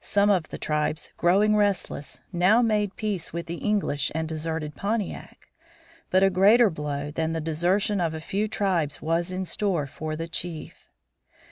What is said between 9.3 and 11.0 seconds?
in store for the chief.